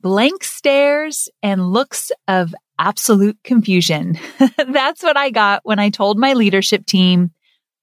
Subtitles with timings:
[0.00, 4.18] blank stares and looks of absolute confusion.
[4.68, 7.32] That's what I got when I told my leadership team,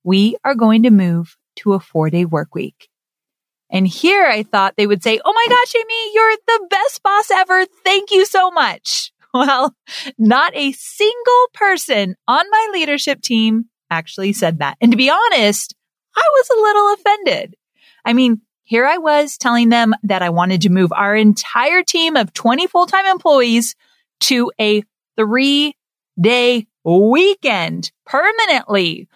[0.03, 2.89] we are going to move to a four day work week.
[3.69, 7.31] And here I thought they would say, Oh my gosh, Amy, you're the best boss
[7.31, 7.65] ever.
[7.83, 9.11] Thank you so much.
[9.33, 9.75] Well,
[10.17, 14.77] not a single person on my leadership team actually said that.
[14.81, 15.75] And to be honest,
[16.15, 17.55] I was a little offended.
[18.03, 22.17] I mean, here I was telling them that I wanted to move our entire team
[22.17, 23.75] of 20 full-time employees
[24.19, 24.83] to a
[25.15, 25.73] three
[26.19, 29.07] day weekend permanently.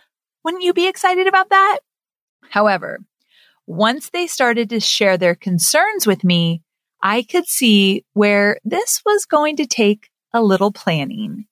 [0.46, 1.80] Wouldn't you be excited about that?
[2.50, 3.00] However,
[3.68, 6.62] once they started to share their concerns with me,
[7.04, 11.46] I could see where this was going to take a little planning.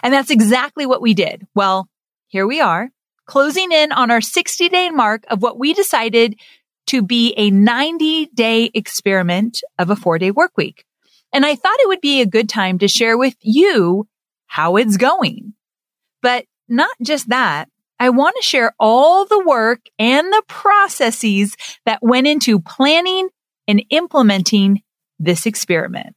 [0.00, 1.48] And that's exactly what we did.
[1.56, 1.88] Well,
[2.28, 2.90] here we are
[3.26, 6.36] closing in on our 60 day mark of what we decided
[6.86, 10.84] to be a 90 day experiment of a four day work week.
[11.32, 14.08] And I thought it would be a good time to share with you
[14.46, 15.54] how it's going.
[16.22, 17.68] But not just that.
[17.98, 21.56] I want to share all the work and the processes
[21.86, 23.28] that went into planning
[23.66, 24.82] and implementing
[25.18, 26.14] this experiment.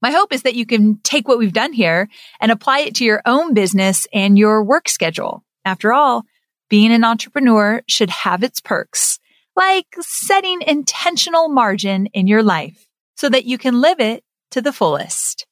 [0.00, 2.08] My hope is that you can take what we've done here
[2.40, 5.44] and apply it to your own business and your work schedule.
[5.64, 6.24] After all,
[6.68, 9.20] being an entrepreneur should have its perks,
[9.56, 12.86] like setting intentional margin in your life
[13.16, 15.46] so that you can live it to the fullest.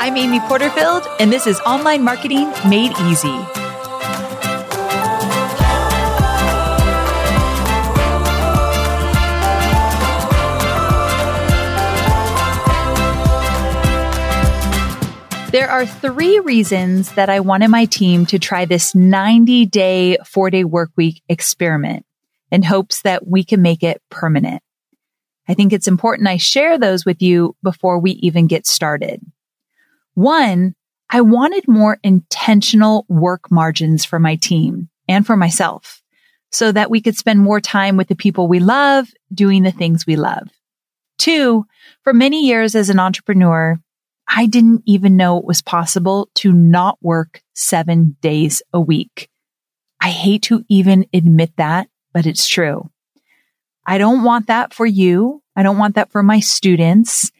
[0.00, 3.63] I'm Amy Porterfield, and this is Online Marketing Made Easy.
[15.54, 20.50] There are three reasons that I wanted my team to try this 90 day, four
[20.50, 22.04] day work week experiment
[22.50, 24.64] in hopes that we can make it permanent.
[25.48, 29.22] I think it's important I share those with you before we even get started.
[30.14, 30.74] One,
[31.08, 36.02] I wanted more intentional work margins for my team and for myself
[36.50, 40.04] so that we could spend more time with the people we love doing the things
[40.04, 40.48] we love.
[41.16, 41.64] Two,
[42.02, 43.78] for many years as an entrepreneur,
[44.36, 49.28] I didn't even know it was possible to not work seven days a week.
[50.00, 52.90] I hate to even admit that, but it's true.
[53.86, 55.40] I don't want that for you.
[55.54, 57.30] I don't want that for my students.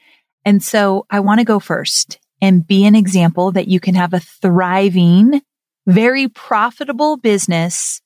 [0.44, 4.14] And so I want to go first and be an example that you can have
[4.14, 5.42] a thriving,
[5.88, 8.02] very profitable business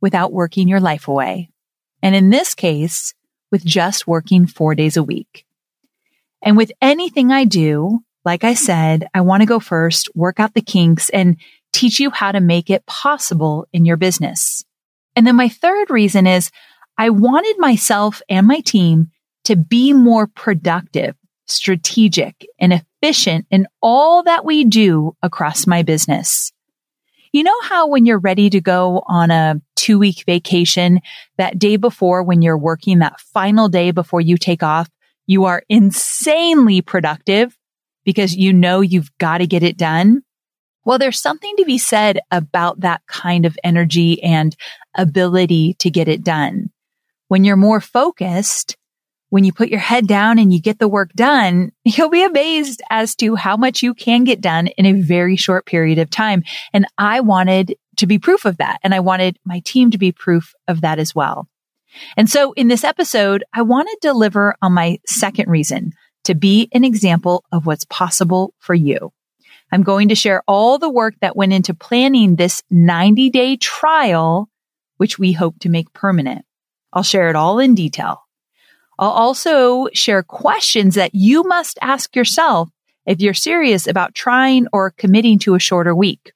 [0.00, 1.50] without working your life away.
[2.02, 3.14] And in this case,
[3.50, 5.45] with just working four days a week.
[6.42, 10.54] And with anything I do, like I said, I want to go first, work out
[10.54, 11.36] the kinks and
[11.72, 14.64] teach you how to make it possible in your business.
[15.14, 16.50] And then my third reason is
[16.98, 19.10] I wanted myself and my team
[19.44, 21.14] to be more productive,
[21.46, 26.52] strategic and efficient in all that we do across my business.
[27.32, 31.00] You know how when you're ready to go on a two week vacation,
[31.36, 34.88] that day before when you're working, that final day before you take off,
[35.26, 37.56] you are insanely productive
[38.04, 40.22] because you know you've got to get it done.
[40.84, 44.56] Well, there's something to be said about that kind of energy and
[44.96, 46.70] ability to get it done.
[47.28, 48.76] When you're more focused,
[49.30, 52.80] when you put your head down and you get the work done, you'll be amazed
[52.88, 56.44] as to how much you can get done in a very short period of time.
[56.72, 58.78] And I wanted to be proof of that.
[58.84, 61.48] And I wanted my team to be proof of that as well.
[62.16, 65.92] And so in this episode, I want to deliver on my second reason
[66.24, 69.12] to be an example of what's possible for you.
[69.72, 74.48] I'm going to share all the work that went into planning this 90 day trial,
[74.96, 76.44] which we hope to make permanent.
[76.92, 78.22] I'll share it all in detail.
[78.98, 82.70] I'll also share questions that you must ask yourself
[83.04, 86.32] if you're serious about trying or committing to a shorter week.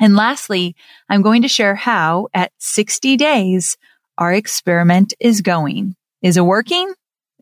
[0.00, 0.74] And lastly,
[1.08, 3.76] I'm going to share how at 60 days,
[4.18, 5.96] our experiment is going.
[6.22, 6.92] Is it working?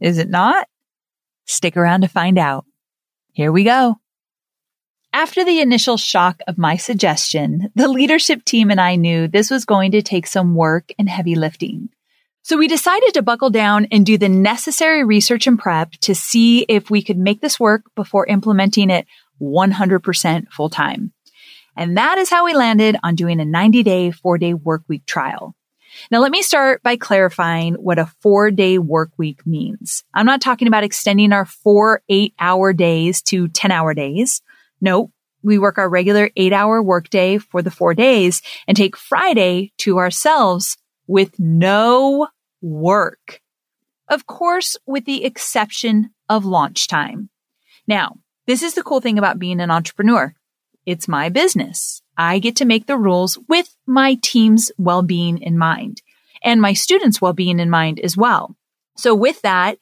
[0.00, 0.67] Is it not?
[1.47, 2.64] Stick around to find out.
[3.32, 3.97] Here we go.
[5.12, 9.67] After the initial shock of my suggestion, the leadership team and I knew this was
[9.67, 11.91] going to take some work and heavy lifting.
[12.43, 16.62] So we decided to buckle down and do the necessary research and prep to see
[16.62, 19.06] if we could make this work before implementing it
[19.41, 21.12] 100% full time.
[21.76, 25.06] And that is how we landed on doing a 90 day, four day work week
[25.06, 25.55] trial.
[26.11, 30.05] Now, let me start by clarifying what a four day work week means.
[30.15, 34.43] I'm not talking about extending our four eight hour days to 10 hour days.
[34.81, 35.12] No,
[35.43, 39.99] we work our regular eight hour workday for the four days and take Friday to
[39.99, 42.29] ourselves with no
[42.61, 43.41] work.
[44.09, 47.31] Of course, with the exception of launch time.
[47.87, 48.17] Now,
[48.47, 50.35] this is the cool thing about being an entrepreneur.
[50.85, 52.01] It's my business.
[52.17, 56.03] I get to make the rules with my team's well-being in mind
[56.44, 58.56] and my students' well-being in mind as well.
[58.97, 59.79] So with that,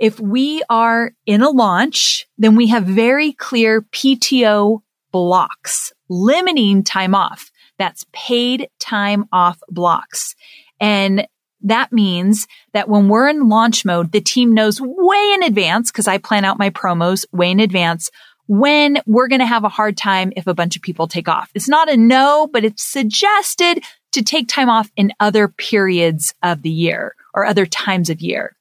[0.00, 4.80] if we are in a launch, then we have very clear PTO
[5.12, 7.50] blocks limiting time off.
[7.78, 10.34] That's paid time off blocks.
[10.80, 11.26] And
[11.62, 16.08] that means that when we're in launch mode, the team knows way in advance because
[16.08, 18.10] I plan out my promos way in advance
[18.46, 21.50] when we're going to have a hard time if a bunch of people take off.
[21.54, 23.82] It's not a no, but it's suggested
[24.12, 28.56] to take time off in other periods of the year or other times of year.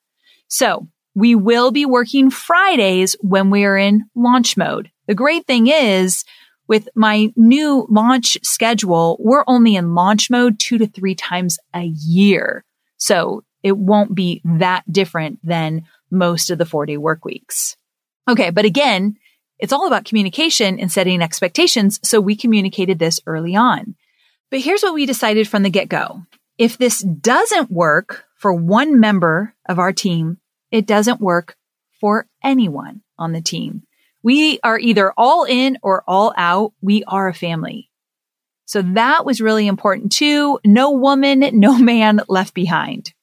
[0.48, 4.90] So we will be working Fridays when we are in launch mode.
[5.08, 6.24] The great thing is
[6.68, 11.84] with my new launch schedule, we're only in launch mode two to three times a
[11.84, 12.64] year.
[12.98, 17.76] So it won't be that different than most of the four day work weeks.
[18.30, 18.50] Okay.
[18.50, 19.18] But again,
[19.60, 22.00] it's all about communication and setting expectations.
[22.04, 23.96] So we communicated this early on.
[24.52, 26.24] But here's what we decided from the get go.
[26.58, 30.38] If this doesn't work for one member of our team,
[30.72, 31.56] it doesn't work
[32.00, 33.84] for anyone on the team.
[34.22, 36.74] We are either all in or all out.
[36.82, 37.90] We are a family.
[38.66, 40.60] So that was really important too.
[40.66, 43.14] No woman, no man left behind.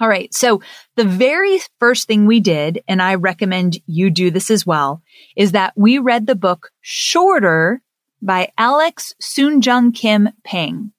[0.00, 0.32] All right.
[0.32, 0.62] So
[0.96, 5.02] the very first thing we did, and I recommend you do this as well,
[5.36, 7.82] is that we read the book Shorter
[8.22, 10.92] by Alex Soojung Kim Pang.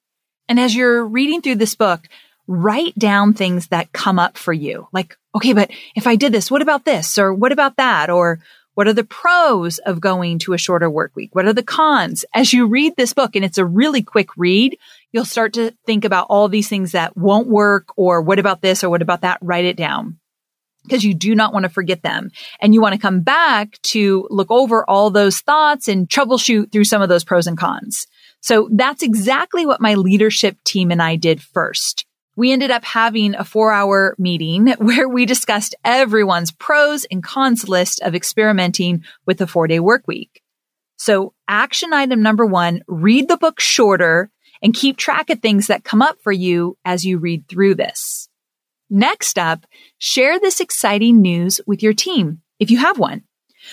[0.48, 2.08] And as you're reading through this book,
[2.46, 4.88] write down things that come up for you.
[4.92, 7.18] Like, okay, but if I did this, what about this?
[7.18, 8.10] Or what about that?
[8.10, 8.40] Or
[8.74, 11.34] what are the pros of going to a shorter work week?
[11.34, 12.24] What are the cons?
[12.34, 14.76] As you read this book, and it's a really quick read,
[15.12, 18.84] you'll start to think about all these things that won't work or what about this
[18.84, 19.38] or what about that?
[19.40, 20.18] Write it down
[20.84, 22.30] because you do not want to forget them.
[22.60, 26.84] And you want to come back to look over all those thoughts and troubleshoot through
[26.84, 28.06] some of those pros and cons.
[28.40, 32.06] So that's exactly what my leadership team and I did first
[32.40, 37.68] we ended up having a four hour meeting where we discussed everyone's pros and cons
[37.68, 40.42] list of experimenting with a four day work week.
[40.96, 44.30] So action item number one, read the book shorter
[44.62, 48.28] and keep track of things that come up for you as you read through this.
[48.88, 49.66] Next up,
[49.98, 53.22] share this exciting news with your team if you have one.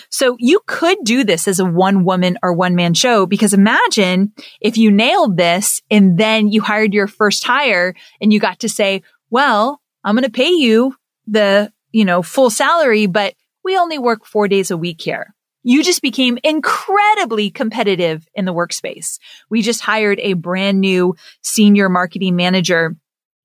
[0.09, 4.33] So you could do this as a one woman or one man show because imagine
[4.59, 8.69] if you nailed this and then you hired your first hire and you got to
[8.69, 10.95] say, well, I'm going to pay you
[11.25, 15.33] the, you know, full salary, but we only work four days a week here.
[15.67, 19.19] You just became incredibly competitive in the workspace.
[19.49, 22.95] We just hired a brand new senior marketing manager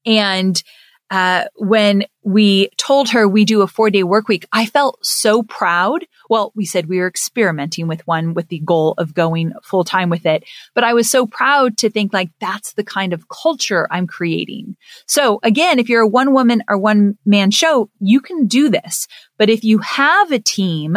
[0.07, 0.63] and
[1.11, 5.43] uh, when we told her we do a four day work week, I felt so
[5.43, 6.07] proud.
[6.31, 10.09] Well, we said we were experimenting with one with the goal of going full time
[10.09, 10.45] with it,
[10.75, 14.77] but I was so proud to think like that's the kind of culture I'm creating.
[15.07, 19.09] So again, if you're a one woman or one man show, you can do this.
[19.39, 20.97] But if you have a team,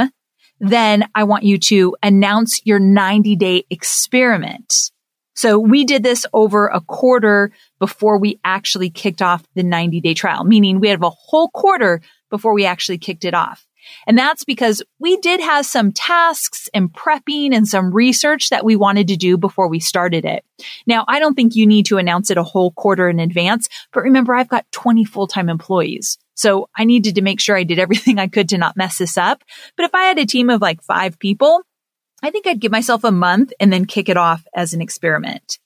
[0.59, 4.91] then I want you to announce your 90 day experiment.
[5.35, 10.13] So we did this over a quarter before we actually kicked off the 90 day
[10.13, 13.67] trial, meaning we have a whole quarter before we actually kicked it off.
[14.07, 18.75] And that's because we did have some tasks and prepping and some research that we
[18.75, 20.45] wanted to do before we started it.
[20.85, 24.03] Now, I don't think you need to announce it a whole quarter in advance, but
[24.03, 26.17] remember, I've got 20 full-time employees.
[26.35, 29.17] So I needed to make sure I did everything I could to not mess this
[29.17, 29.43] up.
[29.75, 31.61] But if I had a team of like five people,
[32.23, 35.59] I think I'd give myself a month and then kick it off as an experiment.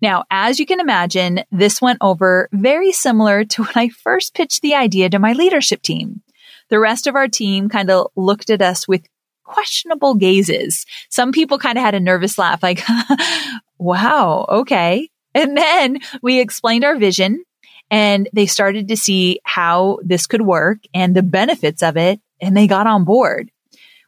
[0.00, 4.62] Now, as you can imagine, this went over very similar to when I first pitched
[4.62, 6.22] the idea to my leadership team.
[6.70, 9.06] The rest of our team kind of looked at us with
[9.44, 10.84] questionable gazes.
[11.08, 12.82] Some people kind of had a nervous laugh, like,
[13.78, 15.08] wow, okay.
[15.34, 17.44] And then we explained our vision
[17.90, 22.20] and they started to see how this could work and the benefits of it.
[22.40, 23.50] And they got on board.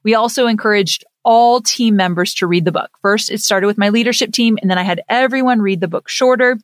[0.02, 2.90] We also encouraged all team members to read the book.
[3.02, 6.08] First, it started with my leadership team, and then I had everyone read the book
[6.08, 6.58] shorter,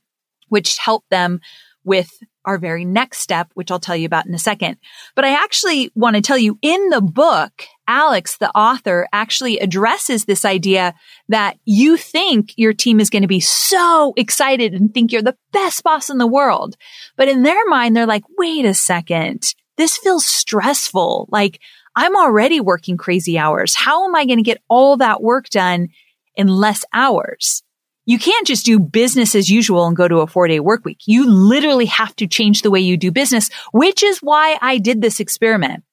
[0.49, 1.41] which helped them
[1.85, 2.11] with
[2.47, 4.77] our very next step, which I'll tell you about in a second.
[5.15, 10.25] But I actually want to tell you in the book, Alex, the author, actually addresses
[10.25, 10.95] this idea
[11.29, 15.37] that you think your team is going to be so excited and think you're the
[15.53, 16.77] best boss in the world.
[17.17, 19.55] But in their mind, they're like, wait a second.
[19.77, 21.29] This feels stressful.
[21.31, 21.61] Like
[21.95, 23.75] I'm already working crazy hours.
[23.75, 25.89] How am I going to get all that work done
[26.35, 27.63] in less hours?
[28.07, 31.01] You can't just do business as usual and go to a four day work week.
[31.07, 35.03] You literally have to change the way you do business, which is why I did
[35.03, 35.85] this experiment.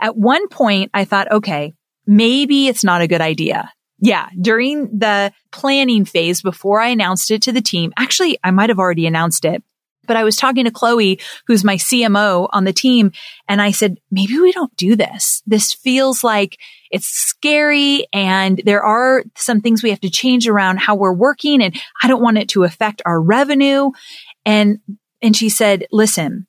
[0.00, 1.72] At one point, I thought, okay,
[2.06, 3.72] maybe it's not a good idea.
[4.00, 4.28] Yeah.
[4.38, 8.78] During the planning phase before I announced it to the team, actually, I might have
[8.78, 9.62] already announced it,
[10.10, 13.12] but I was talking to Chloe, who's my CMO on the team.
[13.46, 15.40] And I said, maybe we don't do this.
[15.46, 16.58] This feels like
[16.90, 21.62] it's scary and there are some things we have to change around how we're working.
[21.62, 23.92] And I don't want it to affect our revenue.
[24.44, 24.80] And,
[25.22, 26.48] and she said, listen,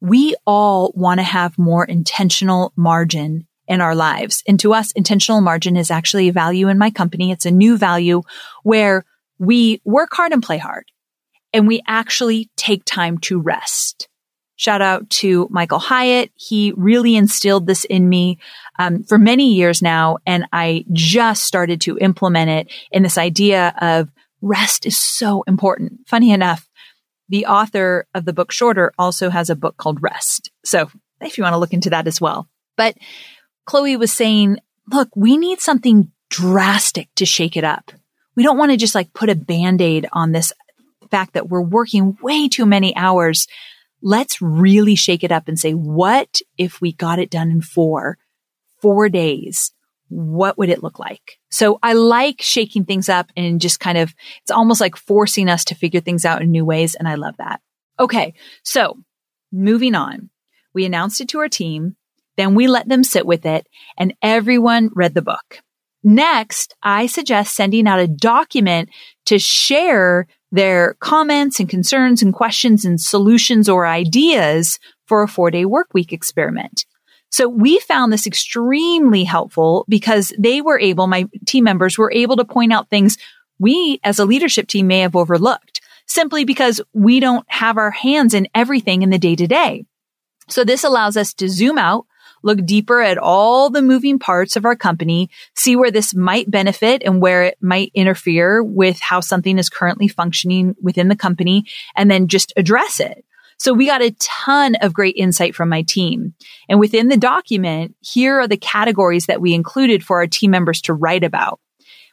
[0.00, 4.42] we all want to have more intentional margin in our lives.
[4.48, 7.30] And to us, intentional margin is actually a value in my company.
[7.30, 8.22] It's a new value
[8.64, 9.04] where
[9.38, 10.86] we work hard and play hard
[11.52, 14.08] and we actually take time to rest.
[14.56, 16.30] Shout out to Michael Hyatt.
[16.34, 18.38] He really instilled this in me
[18.78, 23.74] um, for many years now, and I just started to implement it in this idea
[23.80, 24.08] of
[24.40, 26.00] rest is so important.
[26.06, 26.68] Funny enough,
[27.28, 30.50] the author of the book Shorter also has a book called Rest.
[30.64, 32.48] So if you want to look into that as well.
[32.76, 32.96] But
[33.64, 34.58] Chloe was saying,
[34.90, 37.92] look, we need something drastic to shake it up.
[38.36, 40.52] We don't want to just like put a band-aid on this
[41.16, 43.46] fact that we're working way too many hours.
[44.02, 48.18] Let's really shake it up and say, what if we got it done in four,
[48.82, 49.72] four days?
[50.08, 51.38] What would it look like?
[51.50, 55.64] So I like shaking things up and just kind of, it's almost like forcing us
[55.64, 56.94] to figure things out in new ways.
[56.94, 57.62] And I love that.
[57.98, 58.34] Okay.
[58.62, 58.98] So
[59.50, 60.28] moving on,
[60.74, 61.96] we announced it to our team.
[62.36, 65.62] Then we let them sit with it and everyone read the book.
[66.06, 68.90] Next, I suggest sending out a document
[69.24, 75.50] to share their comments and concerns and questions and solutions or ideas for a four
[75.50, 76.86] day work week experiment.
[77.32, 82.36] So we found this extremely helpful because they were able, my team members were able
[82.36, 83.18] to point out things
[83.58, 88.32] we as a leadership team may have overlooked simply because we don't have our hands
[88.32, 89.84] in everything in the day to day.
[90.48, 92.06] So this allows us to zoom out,
[92.42, 97.02] look deeper at all the moving parts of our company, see where this might benefit
[97.04, 101.64] and where it might interfere with how something is currently functioning within the company,
[101.94, 103.24] and then just address it.
[103.58, 106.34] So we got a ton of great insight from my team.
[106.68, 110.82] And within the document, here are the categories that we included for our team members
[110.82, 111.58] to write about.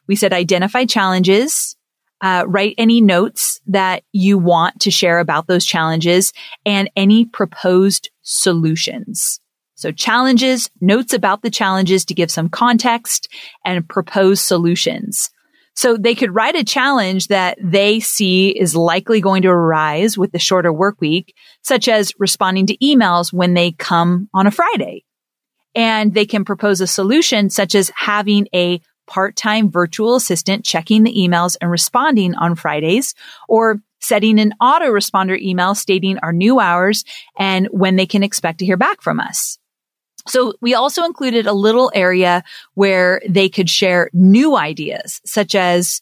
[0.08, 1.76] We said identify challenges,
[2.22, 6.32] uh, write any notes that you want to share about those challenges
[6.66, 9.42] and any proposed solutions.
[9.76, 13.28] So challenges, notes about the challenges to give some context
[13.66, 15.30] and propose solutions.
[15.76, 20.32] So they could write a challenge that they see is likely going to arise with
[20.32, 25.04] the shorter work week, such as responding to emails when they come on a Friday.
[25.74, 31.14] And they can propose a solution such as having a part-time virtual assistant checking the
[31.14, 33.16] emails and responding on Fridays
[33.50, 37.04] or setting an autoresponder email stating our new hours
[37.40, 39.58] and when they can expect to hear back from us.
[40.28, 42.44] So we also included a little area
[42.76, 46.02] where they could share new ideas, such as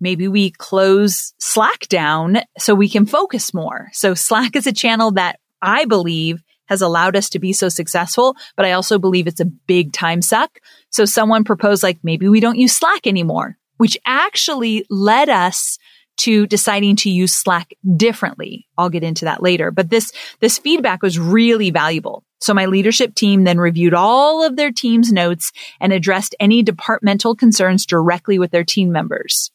[0.00, 3.88] maybe we close Slack down so we can focus more.
[3.92, 8.34] So Slack is a channel that I believe has allowed us to be so successful,
[8.56, 10.58] but I also believe it's a big time suck.
[10.90, 15.78] So someone proposed like maybe we don't use Slack anymore, which actually led us
[16.18, 18.66] to deciding to use Slack differently.
[18.76, 22.24] I'll get into that later, but this, this feedback was really valuable.
[22.42, 27.36] So my leadership team then reviewed all of their team's notes and addressed any departmental
[27.36, 29.52] concerns directly with their team members.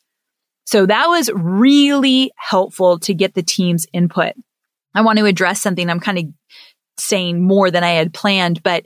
[0.66, 4.34] So that was really helpful to get the team's input.
[4.96, 6.26] I want to address something I'm kind of
[6.98, 8.86] saying more than I had planned, but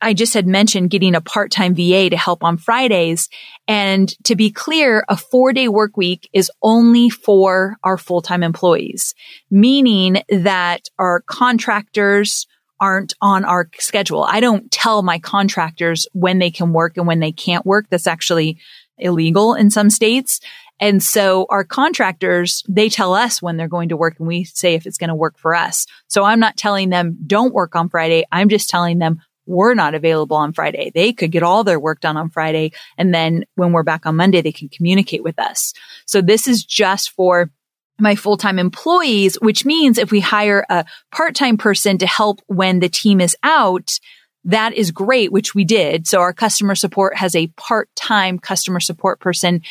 [0.00, 3.30] I just had mentioned getting a part-time VA to help on Fridays.
[3.66, 9.14] And to be clear, a four day work week is only for our full-time employees,
[9.50, 12.46] meaning that our contractors
[12.80, 14.24] aren't on our schedule.
[14.24, 17.86] I don't tell my contractors when they can work and when they can't work.
[17.90, 18.58] That's actually
[18.98, 20.40] illegal in some states.
[20.80, 24.74] And so our contractors, they tell us when they're going to work and we say
[24.74, 25.86] if it's going to work for us.
[26.08, 28.24] So I'm not telling them don't work on Friday.
[28.32, 30.90] I'm just telling them we're not available on Friday.
[30.94, 32.72] They could get all their work done on Friday.
[32.98, 35.74] And then when we're back on Monday, they can communicate with us.
[36.06, 37.50] So this is just for
[37.98, 42.88] my full-time employees, which means if we hire a part-time person to help when the
[42.88, 43.98] team is out,
[44.44, 46.06] that is great, which we did.
[46.06, 49.62] So our customer support has a part-time customer support person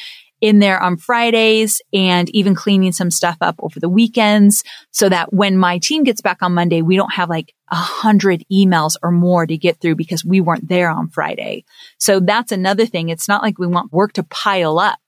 [0.42, 5.32] in there on Fridays and even cleaning some stuff up over the weekends so that
[5.32, 9.10] when my team gets back on Monday, we don't have like a hundred emails or
[9.10, 11.63] more to get through because we weren't there on Friday.
[11.98, 13.08] So that's another thing.
[13.08, 15.00] It's not like we want work to pile up.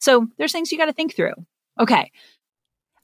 [0.00, 1.34] So there's things you got to think through.
[1.80, 2.12] Okay.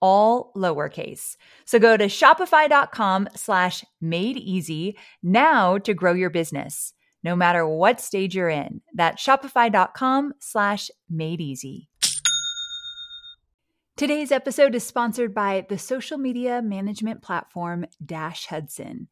[0.00, 1.36] all lowercase.
[1.64, 8.00] So go to shopify.com slash made easy now to grow your business no matter what
[8.00, 8.80] stage you're in.
[8.94, 11.88] That's shopify.com slash made easy.
[13.96, 19.08] Today's episode is sponsored by the social media management platform Dash Hudson.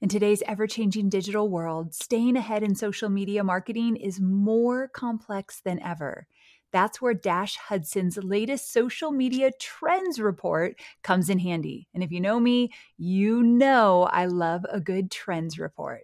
[0.00, 5.60] In today's ever changing digital world, staying ahead in social media marketing is more complex
[5.60, 6.26] than ever.
[6.72, 11.88] That's where Dash Hudson's latest social media trends report comes in handy.
[11.94, 16.02] And if you know me, you know I love a good trends report.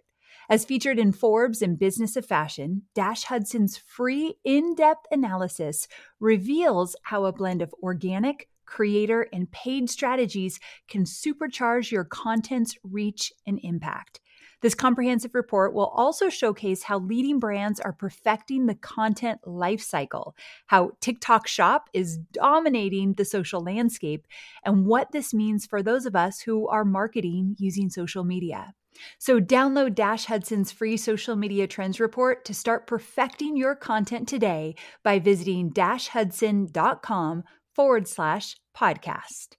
[0.49, 5.89] As featured in Forbes and Business of Fashion, Dash Hudson's free in depth analysis
[6.21, 13.33] reveals how a blend of organic, creator, and paid strategies can supercharge your content's reach
[13.45, 14.21] and impact.
[14.61, 20.33] This comprehensive report will also showcase how leading brands are perfecting the content lifecycle,
[20.65, 24.25] how TikTok Shop is dominating the social landscape,
[24.63, 28.73] and what this means for those of us who are marketing using social media.
[29.19, 34.75] So download Dash Hudson's free social media trends report to start perfecting your content today
[35.03, 37.43] by visiting dashhudson.com
[37.75, 39.49] forward slash podcast.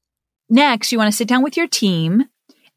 [0.50, 2.24] Next, you want to sit down with your team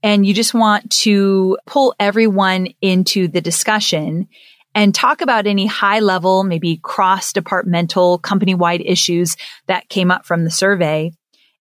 [0.03, 4.27] and you just want to pull everyone into the discussion
[4.73, 9.35] and talk about any high level, maybe cross departmental company wide issues
[9.67, 11.11] that came up from the survey.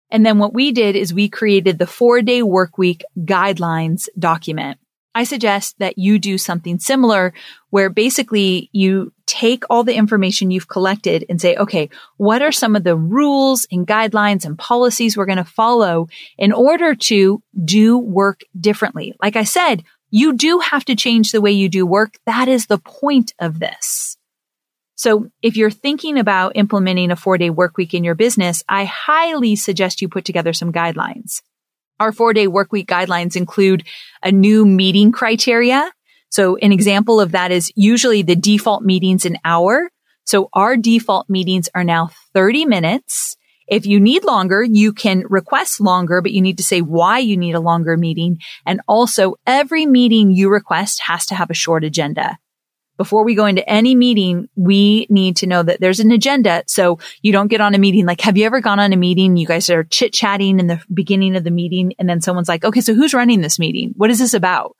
[0.09, 4.79] And then what we did is we created the four day work week guidelines document.
[5.13, 7.33] I suggest that you do something similar
[7.69, 12.75] where basically you take all the information you've collected and say, okay, what are some
[12.75, 17.97] of the rules and guidelines and policies we're going to follow in order to do
[17.97, 19.13] work differently?
[19.21, 22.17] Like I said, you do have to change the way you do work.
[22.25, 24.17] That is the point of this.
[24.95, 28.85] So if you're thinking about implementing a four day work week in your business, I
[28.85, 31.41] highly suggest you put together some guidelines.
[32.01, 33.87] Our four day workweek guidelines include
[34.23, 35.91] a new meeting criteria.
[36.31, 39.91] So an example of that is usually the default meetings an hour.
[40.25, 43.37] So our default meetings are now 30 minutes.
[43.67, 47.37] If you need longer, you can request longer, but you need to say why you
[47.37, 48.39] need a longer meeting.
[48.65, 52.39] And also every meeting you request has to have a short agenda
[53.01, 56.61] before we go into any meeting, we need to know that there's an agenda.
[56.67, 58.05] So you don't get on a meeting.
[58.05, 59.37] Like, have you ever gone on a meeting?
[59.37, 61.93] You guys are chit chatting in the beginning of the meeting.
[61.97, 63.93] And then someone's like, okay, so who's running this meeting?
[63.97, 64.77] What is this about?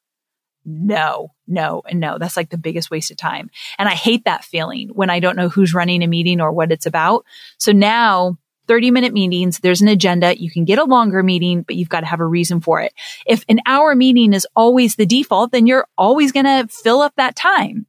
[0.64, 2.20] No, no, and no.
[2.20, 3.50] That's like the biggest waste of time.
[3.80, 6.72] And I hate that feeling when I don't know who's running a meeting or what
[6.72, 7.26] it's about.
[7.58, 9.60] So now 30 minute meetings.
[9.60, 10.40] There's an agenda.
[10.40, 12.94] You can get a longer meeting, but you've got to have a reason for it.
[13.26, 17.14] If an hour meeting is always the default, then you're always going to fill up
[17.18, 17.88] that time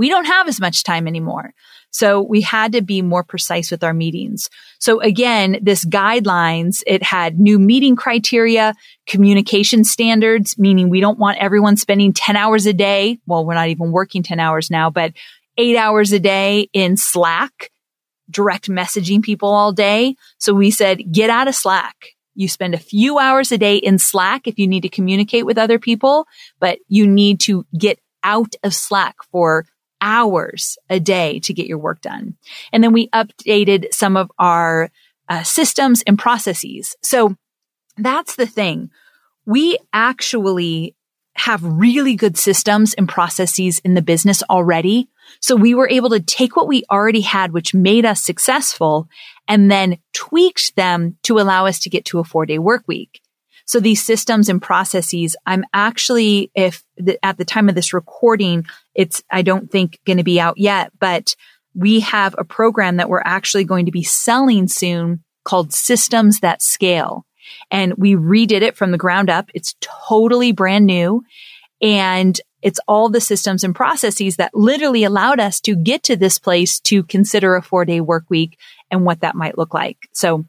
[0.00, 1.52] we don't have as much time anymore.
[1.90, 4.48] So we had to be more precise with our meetings.
[4.78, 8.72] So again, this guidelines, it had new meeting criteria,
[9.06, 13.18] communication standards, meaning we don't want everyone spending 10 hours a day.
[13.26, 15.12] Well, we're not even working 10 hours now, but
[15.58, 17.70] eight hours a day in Slack,
[18.30, 20.14] direct messaging people all day.
[20.38, 21.94] So we said, get out of Slack.
[22.34, 25.58] You spend a few hours a day in Slack if you need to communicate with
[25.58, 26.26] other people,
[26.58, 29.66] but you need to get out of Slack for
[30.00, 32.36] hours a day to get your work done.
[32.72, 34.90] And then we updated some of our
[35.28, 36.96] uh, systems and processes.
[37.02, 37.36] So
[37.96, 38.90] that's the thing.
[39.46, 40.94] We actually
[41.36, 45.08] have really good systems and processes in the business already.
[45.40, 49.08] So we were able to take what we already had, which made us successful
[49.46, 53.20] and then tweaked them to allow us to get to a four day work week.
[53.70, 58.66] So these systems and processes, I'm actually, if the, at the time of this recording,
[58.96, 61.36] it's, I don't think going to be out yet, but
[61.72, 66.62] we have a program that we're actually going to be selling soon called Systems That
[66.62, 67.24] Scale.
[67.70, 69.52] And we redid it from the ground up.
[69.54, 71.22] It's totally brand new.
[71.80, 76.40] And it's all the systems and processes that literally allowed us to get to this
[76.40, 78.58] place to consider a four day work week
[78.90, 80.08] and what that might look like.
[80.10, 80.46] So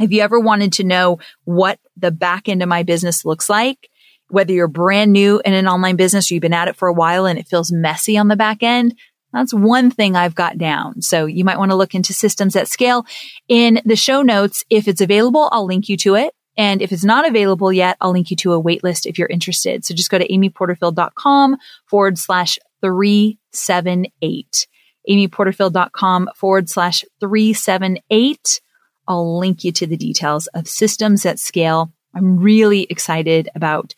[0.00, 3.90] if you ever wanted to know what the back end of my business looks like,
[4.28, 6.92] whether you're brand new in an online business or you've been at it for a
[6.92, 8.94] while and it feels messy on the back end,
[9.32, 11.02] that's one thing I've got down.
[11.02, 13.04] So you might want to look into Systems That Scale
[13.48, 14.64] in the show notes.
[14.70, 16.32] If it's available, I'll link you to it.
[16.56, 19.84] And if it's not available yet, I'll link you to a waitlist if you're interested.
[19.84, 21.56] So just go to amyporterfield.com
[21.86, 24.66] forward slash 378.
[25.08, 28.60] amyporterfield.com forward slash 378
[29.08, 31.92] I'll link you to the details of Systems That Scale.
[32.14, 33.94] I'm really excited about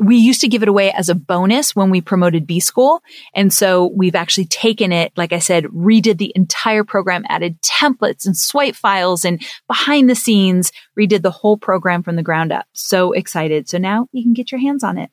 [0.00, 3.02] we used to give it away as a bonus when we promoted B school.
[3.34, 8.24] And so we've actually taken it, like I said, redid the entire program, added templates
[8.24, 12.66] and swipe files and behind the scenes, redid the whole program from the ground up.
[12.74, 13.68] So excited.
[13.68, 15.10] So now you can get your hands on it.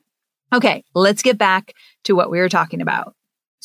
[0.52, 0.84] Okay.
[0.94, 3.15] Let's get back to what we were talking about.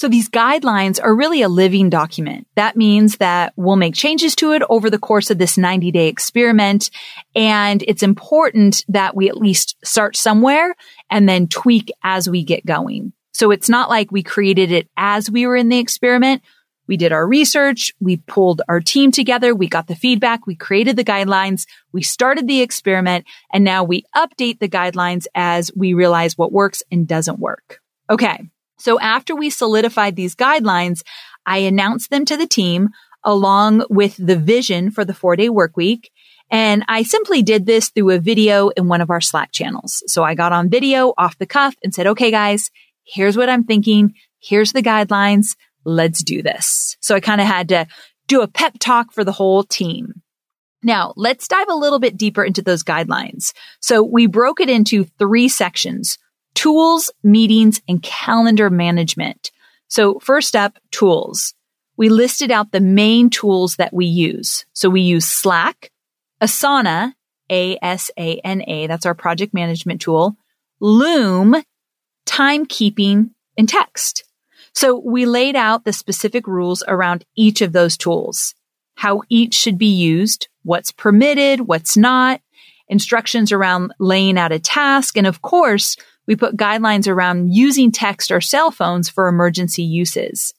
[0.02, 2.48] So these guidelines are really a living document.
[2.56, 6.08] That means that we'll make changes to it over the course of this 90 day
[6.08, 6.90] experiment.
[7.36, 10.74] And it's important that we at least start somewhere
[11.12, 13.14] and then tweak as we get going.
[13.34, 16.42] So it's not like we created it as we were in the experiment.
[16.88, 17.94] We did our research.
[18.00, 19.54] We pulled our team together.
[19.54, 20.48] We got the feedback.
[20.48, 21.68] We created the guidelines.
[21.92, 26.82] We started the experiment and now we update the guidelines as we realize what works
[26.92, 27.82] and doesn't work.
[28.10, 28.50] Okay.
[28.82, 31.02] So after we solidified these guidelines,
[31.46, 32.89] I announced them to the team
[33.24, 36.12] along with the vision for the four day work week.
[36.50, 40.04] And I simply did this through a video in one of our Slack channels.
[40.08, 42.72] So I got on video off the cuff and said, okay, guys,
[43.06, 44.15] here's what I'm thinking.
[44.39, 45.56] Here's the guidelines.
[45.86, 46.98] Let's do this.
[47.00, 47.88] So I kind of had to
[48.28, 50.22] do a pep talk for the whole team.
[50.84, 53.54] Now let's dive a little bit deeper into those guidelines.
[53.80, 56.17] So we broke it into three sections
[56.54, 59.52] tools, meetings, and calendar management.
[59.88, 61.54] So first up, tools.
[61.98, 64.66] We listed out the main tools that we use.
[64.74, 65.92] So we use Slack,
[66.42, 67.14] Asana,
[67.50, 70.36] A-S-A-N-A, that's our project management tool,
[70.80, 71.56] Loom,
[72.26, 74.24] timekeeping, and text.
[74.74, 78.56] So we laid out the specific rules around each of those tools,
[78.96, 82.42] how each should be used, what's permitted, what's not,
[82.92, 85.96] instructions around laying out a task, and of course,
[86.28, 90.54] we put guidelines around using text or cell phones for emergency uses.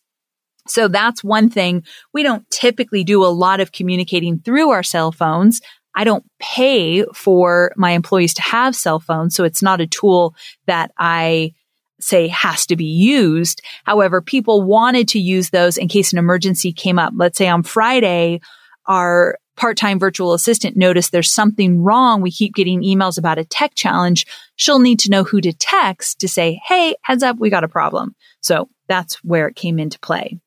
[0.67, 1.85] So that's one thing.
[2.13, 5.61] We don't typically do a lot of communicating through our cell phones.
[5.95, 9.35] I don't pay for my employees to have cell phones.
[9.35, 10.35] So it's not a tool
[10.67, 11.53] that I
[12.01, 13.61] say has to be used.
[13.85, 17.13] However, people wanted to use those in case an emergency came up.
[17.17, 18.41] Let's say on Friday,
[18.87, 22.21] our part-time virtual assistant noticed there's something wrong.
[22.21, 24.27] We keep getting emails about a tech challenge.
[24.57, 27.69] She'll need to know who to text to say, Hey, heads up, we got a
[27.69, 28.15] problem.
[28.41, 30.39] So that's where it came into play.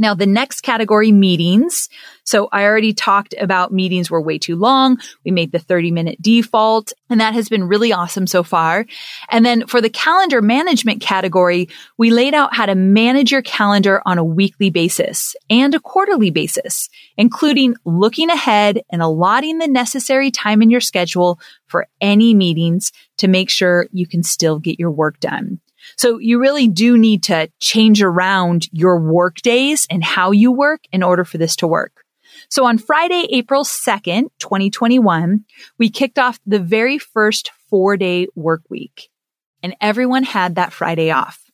[0.00, 1.88] Now, the next category, meetings.
[2.24, 4.98] So I already talked about meetings were way too long.
[5.24, 8.86] We made the 30 minute default and that has been really awesome so far.
[9.30, 14.00] And then for the calendar management category, we laid out how to manage your calendar
[14.06, 20.30] on a weekly basis and a quarterly basis, including looking ahead and allotting the necessary
[20.30, 24.90] time in your schedule for any meetings to make sure you can still get your
[24.90, 25.60] work done.
[25.96, 30.82] So you really do need to change around your work days and how you work
[30.92, 32.04] in order for this to work.
[32.48, 35.44] So on Friday, April 2nd, 2021,
[35.78, 39.10] we kicked off the very first four day work week
[39.62, 41.50] and everyone had that Friday off.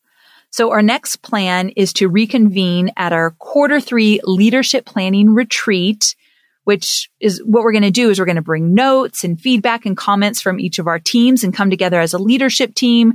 [0.50, 6.14] So our next plan is to reconvene at our quarter three leadership planning retreat
[6.66, 9.86] which is what we're going to do is we're going to bring notes and feedback
[9.86, 13.12] and comments from each of our teams and come together as a leadership team.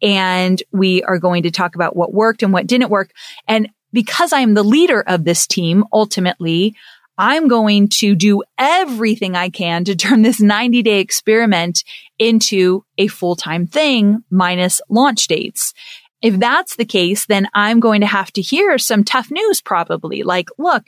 [0.00, 3.10] And we are going to talk about what worked and what didn't work.
[3.46, 6.74] And because I am the leader of this team, ultimately,
[7.18, 11.84] I'm going to do everything I can to turn this 90 day experiment
[12.18, 15.74] into a full time thing minus launch dates.
[16.22, 20.22] If that's the case, then I'm going to have to hear some tough news probably
[20.22, 20.84] like, look,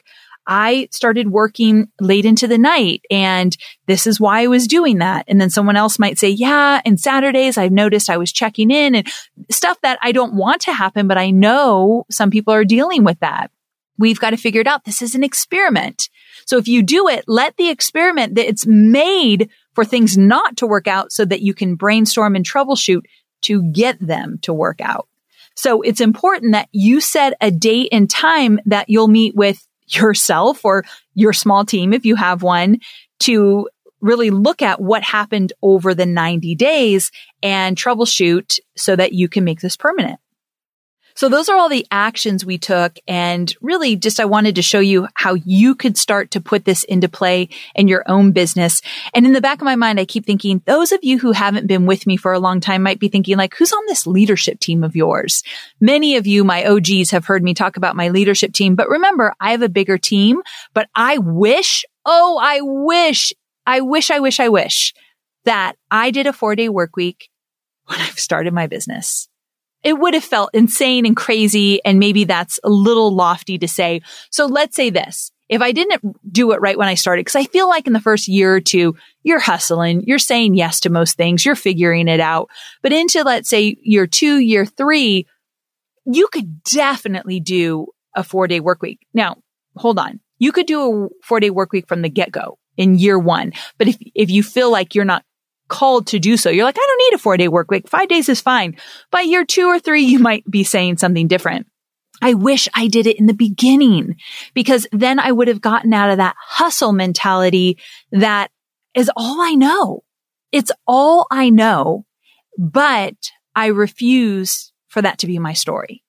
[0.47, 3.57] I started working late into the night and
[3.87, 5.25] this is why I was doing that.
[5.29, 8.95] And then someone else might say, yeah, and Saturdays I've noticed I was checking in
[8.95, 9.09] and
[9.51, 13.19] stuff that I don't want to happen, but I know some people are dealing with
[13.21, 13.51] that.
[13.99, 14.85] We've got to figure it out.
[14.85, 16.11] This is an experiment.
[16.45, 20.67] So if you do it, let the experiment that it's made for things not to
[20.67, 23.03] work out so that you can brainstorm and troubleshoot
[23.43, 25.09] to get them to work out.
[25.55, 30.65] So it's important that you set a date and time that you'll meet with yourself
[30.65, 32.79] or your small team if you have one
[33.21, 33.69] to
[34.01, 37.11] really look at what happened over the 90 days
[37.43, 40.21] and troubleshoot so that you can make this permanent.
[41.17, 42.99] So those are all the actions we took.
[43.09, 46.85] And really just I wanted to show you how you could start to put this
[46.85, 48.83] into play in your own business.
[49.15, 51.67] And in the back of my mind, I keep thinking those of you who haven't
[51.67, 54.61] been with me for a long time might be thinking like, who's on this leadership
[54.61, 55.43] team of yours?
[55.81, 59.33] Many of you, my OGs have heard me talk about my leadership team, but remember,
[59.41, 60.43] I have a bigger team,
[60.75, 63.33] but I wish, oh, I wish,
[63.65, 64.93] I wish, I wish, I wish
[65.47, 67.31] that I did a four day work week
[67.87, 69.29] when I started my business
[69.87, 71.83] it would have felt insane and crazy.
[71.85, 74.03] And maybe that's a little lofty to say.
[74.31, 75.31] So let's say this.
[75.49, 78.01] If I didn't do it right when I started, because I feel like in the
[78.01, 82.19] first year or two, you're hustling, you're saying yes to most things, you're figuring it
[82.19, 82.51] out.
[82.83, 85.29] But into, let's say, year two, year three,
[86.05, 89.07] you could definitely do a four day work week.
[89.15, 89.37] Now,
[89.77, 90.19] hold on.
[90.41, 93.53] You could do a four day work week from the get go in year one.
[93.79, 95.23] But if, if you feel like you're not
[95.69, 96.51] called to do so.
[96.51, 97.89] You're like, I don't need a four day work week.
[97.89, 98.77] Five days is fine.
[99.11, 101.67] By year two or three, you might be saying something different.
[102.23, 104.17] I wish I did it in the beginning
[104.55, 107.79] because then I would have gotten out of that hustle mentality
[108.13, 108.51] that
[108.95, 110.03] is all I know.
[110.51, 112.07] It's all I know,
[112.59, 113.15] but
[113.55, 116.03] I refuse for that to be my story.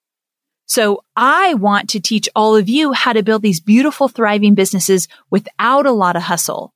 [0.65, 5.07] So I want to teach all of you how to build these beautiful, thriving businesses
[5.29, 6.73] without a lot of hustle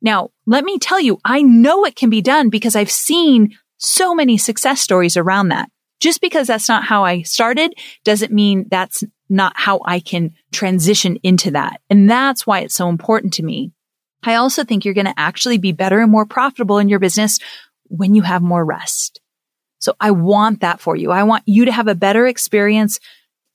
[0.00, 4.14] now, let me tell you, I know it can be done because I've seen so
[4.14, 5.70] many success stories around that.
[6.00, 11.18] Just because that's not how I started doesn't mean that's not how I can transition
[11.22, 11.80] into that.
[11.90, 13.72] And that's why it's so important to me.
[14.22, 17.38] I also think you're going to actually be better and more profitable in your business
[17.84, 19.20] when you have more rest.
[19.80, 21.10] So I want that for you.
[21.10, 23.00] I want you to have a better experience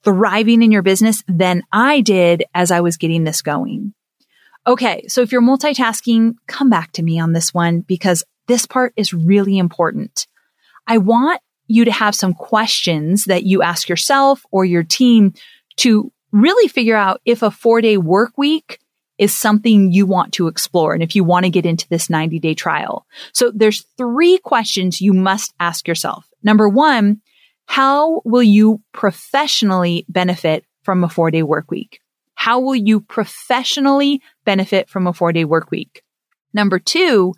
[0.03, 3.93] thriving in your business than I did as I was getting this going.
[4.65, 5.05] Okay.
[5.07, 9.13] So if you're multitasking, come back to me on this one because this part is
[9.13, 10.27] really important.
[10.87, 15.33] I want you to have some questions that you ask yourself or your team
[15.77, 18.79] to really figure out if a four day work week
[19.17, 22.39] is something you want to explore and if you want to get into this 90
[22.39, 23.05] day trial.
[23.31, 26.27] So there's three questions you must ask yourself.
[26.41, 27.21] Number one,
[27.65, 31.99] how will you professionally benefit from a four day work week?
[32.43, 36.03] How will you professionally benefit from a four day work week?
[36.53, 37.35] Number two,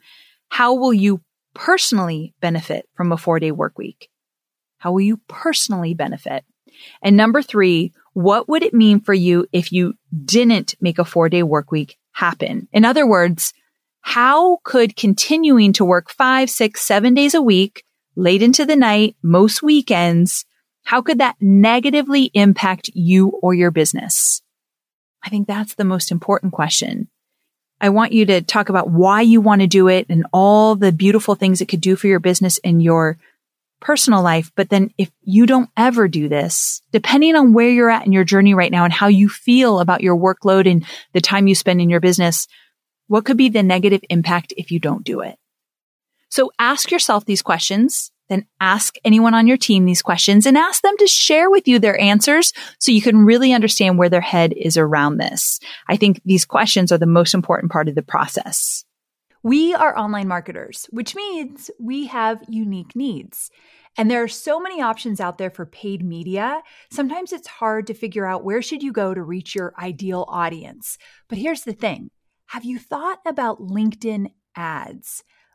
[0.50, 1.22] how will you
[1.54, 4.10] personally benefit from a four day work week?
[4.80, 6.44] How will you personally benefit?
[7.04, 9.94] And number three, what would it mean for you if you
[10.26, 12.68] didn't make a four day work week happen?
[12.74, 13.54] In other words,
[14.02, 17.84] how could continuing to work five, six, seven days a week,
[18.16, 20.46] late into the night, most weekends,
[20.84, 24.42] how could that negatively impact you or your business?
[25.26, 27.10] I think that's the most important question.
[27.82, 30.92] I want you to talk about why you want to do it and all the
[30.92, 33.18] beautiful things it could do for your business and your
[33.82, 34.52] personal life.
[34.56, 38.24] But then if you don't ever do this, depending on where you're at in your
[38.24, 41.82] journey right now and how you feel about your workload and the time you spend
[41.82, 42.48] in your business,
[43.08, 45.38] what could be the negative impact if you don't do it?
[46.30, 50.82] So ask yourself these questions then ask anyone on your team these questions and ask
[50.82, 54.54] them to share with you their answers so you can really understand where their head
[54.56, 55.60] is around this.
[55.88, 58.86] I think these questions are the most important part of the process.
[59.44, 63.52] We are online marketers, which means we have unique needs.
[63.98, 66.62] And there are so many options out there for paid media.
[66.92, 70.98] Sometimes it's hard to figure out where should you go to reach your ideal audience.
[71.30, 72.10] But here's the thing.
[72.48, 75.24] Have you thought about LinkedIn ads?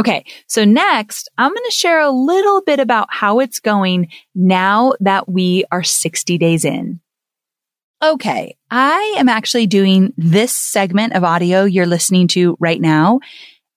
[0.00, 0.24] Okay.
[0.46, 5.28] So next, I'm going to share a little bit about how it's going now that
[5.28, 7.00] we are 60 days in.
[8.02, 8.56] Okay.
[8.70, 13.20] I am actually doing this segment of audio you're listening to right now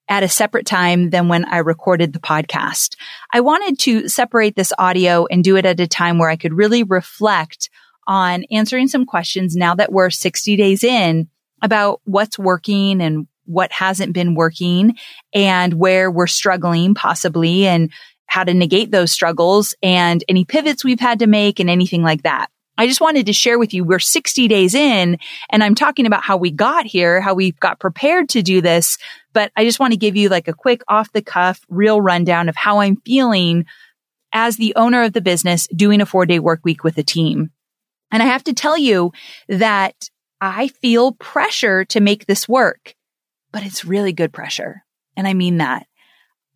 [0.08, 2.96] at a separate time than when I recorded the podcast.
[3.34, 6.54] I wanted to separate this audio and do it at a time where I could
[6.54, 7.70] really reflect
[8.08, 11.28] on answering some questions now that we're 60 days in
[11.62, 14.96] about what's working and what hasn't been working
[15.34, 17.92] and where we're struggling possibly and
[18.26, 22.24] how to negate those struggles and any pivots we've had to make and anything like
[22.24, 22.48] that.
[22.78, 25.20] I just wanted to share with you, we're 60 days in
[25.52, 28.98] and I'm talking about how we got here, how we got prepared to do this.
[29.32, 32.50] But I just want to give you like a quick off the cuff, real rundown
[32.50, 33.66] of how I'm feeling
[34.32, 37.52] as the owner of the business doing a four day work week with a team.
[38.12, 39.12] And I have to tell you
[39.48, 40.10] that
[40.42, 42.96] I feel pressure to make this work,
[43.54, 44.84] but it's really good pressure.
[45.16, 45.88] And I mean that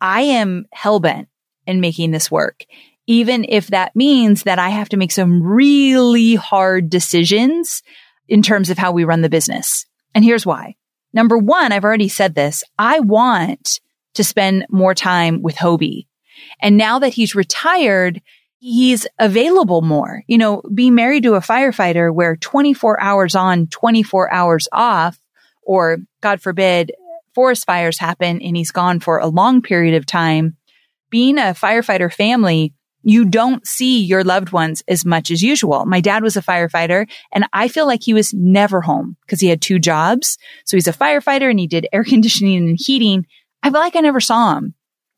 [0.00, 1.28] I am hellbent
[1.66, 2.64] in making this work
[3.08, 7.82] even if that means that I have to make some really hard decisions
[8.28, 9.86] in terms of how we run the business.
[10.14, 10.76] And here's why.
[11.14, 12.62] Number one, I've already said this.
[12.78, 13.80] I want
[14.14, 16.06] to spend more time with Hobie.
[16.60, 18.20] And now that he's retired,
[18.58, 20.22] he's available more.
[20.26, 25.18] You know, being married to a firefighter where 24 hours on, 24 hours off,
[25.68, 26.92] or God forbid,
[27.34, 30.56] forest fires happen and he's gone for a long period of time.
[31.10, 35.86] Being a firefighter family you don't see your loved ones as much as usual.
[35.86, 39.48] My dad was a firefighter and I feel like he was never home because he
[39.48, 40.36] had two jobs.
[40.64, 43.26] So he's a firefighter and he did air conditioning and heating.
[43.62, 44.74] I feel like I never saw him.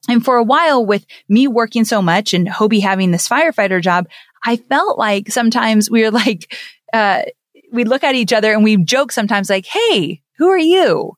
[0.08, 4.08] And for a while with me working so much and Hobie having this firefighter job,
[4.44, 6.54] I felt like sometimes we were like,
[6.92, 7.22] uh,
[7.72, 11.12] we look at each other and we joke sometimes like, Hey, who are you?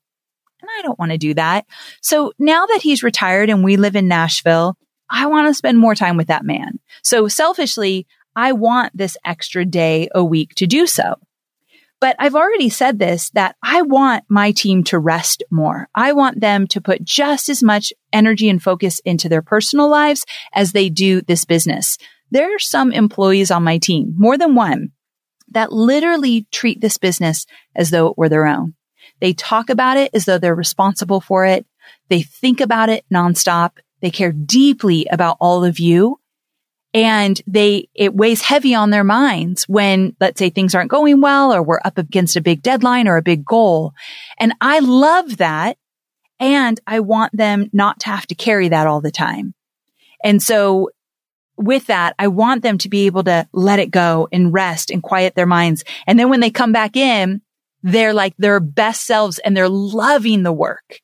[0.60, 1.64] And I don't want to do that.
[2.00, 4.76] So now that he's retired and we live in Nashville,
[5.08, 6.80] I want to spend more time with that man.
[7.04, 11.14] So selfishly, I want this extra day a week to do so.
[12.00, 15.88] But I've already said this that I want my team to rest more.
[15.94, 20.26] I want them to put just as much energy and focus into their personal lives
[20.52, 21.96] as they do this business.
[22.32, 24.90] There are some employees on my team, more than one,
[25.52, 28.74] that literally treat this business as though it were their own.
[29.22, 31.64] They talk about it as though they're responsible for it.
[32.08, 33.78] They think about it nonstop.
[34.00, 36.18] They care deeply about all of you.
[36.92, 41.54] And they, it weighs heavy on their minds when, let's say things aren't going well
[41.54, 43.94] or we're up against a big deadline or a big goal.
[44.40, 45.78] And I love that.
[46.40, 49.54] And I want them not to have to carry that all the time.
[50.24, 50.90] And so
[51.56, 55.00] with that, I want them to be able to let it go and rest and
[55.00, 55.84] quiet their minds.
[56.08, 57.40] And then when they come back in,
[57.82, 61.00] they're like their best selves and they're loving the work.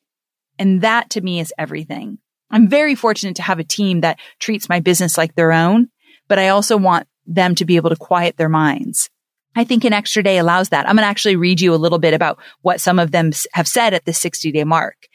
[0.58, 2.18] And that to me is everything.
[2.50, 5.88] I'm very fortunate to have a team that treats my business like their own,
[6.28, 9.10] but I also want them to be able to quiet their minds.
[9.54, 10.88] I think an extra day allows that.
[10.88, 13.68] I'm going to actually read you a little bit about what some of them have
[13.68, 15.08] said at the 60 day mark.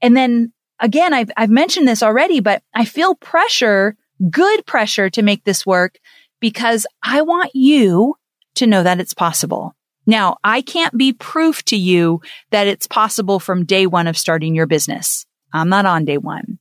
[0.00, 3.96] And then again, I've, I've mentioned this already, but I feel pressure,
[4.30, 5.96] good pressure to make this work
[6.40, 8.14] because I want you
[8.56, 9.74] to know that it's possible.
[10.06, 14.54] Now, I can't be proof to you that it's possible from day one of starting
[14.54, 15.26] your business.
[15.52, 16.58] I'm not on day one.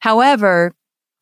[0.00, 0.74] However,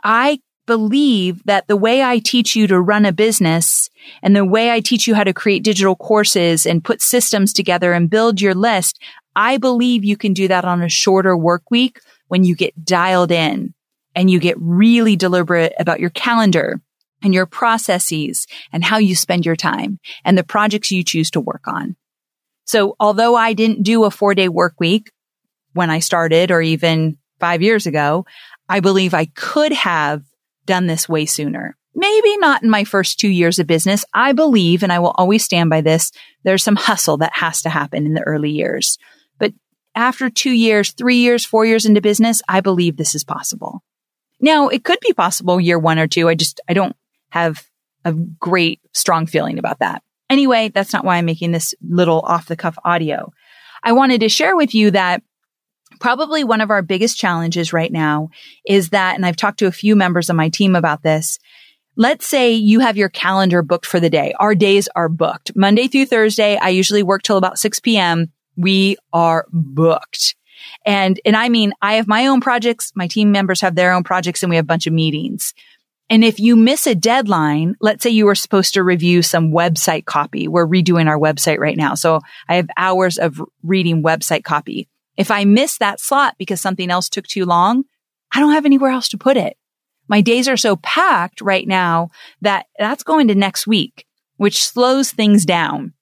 [0.03, 3.90] I believe that the way I teach you to run a business
[4.22, 7.92] and the way I teach you how to create digital courses and put systems together
[7.92, 9.01] and build your list,
[9.35, 13.31] I believe you can do that on a shorter work week when you get dialed
[13.31, 13.75] in
[14.14, 16.81] and you get really deliberate about your calendar
[17.22, 21.40] and your processes and how you spend your time and the projects you choose to
[21.40, 21.96] work on.
[22.64, 25.11] So although I didn't do a four day work week
[25.72, 28.24] when I started or even five years ago,
[28.68, 30.22] I believe I could have
[30.64, 31.76] done this way sooner.
[31.94, 34.04] Maybe not in my first two years of business.
[34.14, 36.11] I believe, and I will always stand by this,
[36.44, 38.96] there's some hustle that has to happen in the early years.
[39.38, 39.52] But
[39.94, 43.83] after two years, three years, four years into business, I believe this is possible.
[44.40, 46.29] Now, it could be possible year one or two.
[46.29, 46.96] I just, I don't
[47.33, 47.66] have
[48.04, 50.02] a great, strong feeling about that.
[50.28, 53.33] Anyway, that's not why I'm making this little off the cuff audio.
[53.83, 55.22] I wanted to share with you that
[55.98, 58.28] probably one of our biggest challenges right now
[58.66, 61.38] is that, and I've talked to a few members of my team about this.
[61.96, 64.35] Let's say you have your calendar booked for the day.
[64.38, 65.56] Our days are booked.
[65.56, 68.30] Monday through Thursday, I usually work till about 6 p.m.
[68.56, 70.35] We are booked.
[70.85, 72.92] And, and I mean, I have my own projects.
[72.94, 75.54] My team members have their own projects and we have a bunch of meetings.
[76.13, 80.04] And if you miss a deadline, let's say you were supposed to review some website
[80.04, 80.46] copy.
[80.46, 81.94] We're redoing our website right now.
[81.94, 84.90] So I have hours of reading website copy.
[85.17, 87.85] If I miss that slot because something else took too long,
[88.31, 89.56] I don't have anywhere else to put it.
[90.06, 92.10] My days are so packed right now
[92.42, 94.06] that that's going to next week,
[94.37, 95.94] which slows things down.